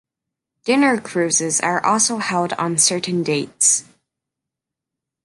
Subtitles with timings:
[0.65, 3.85] Dinner cruises are also held on certain dates.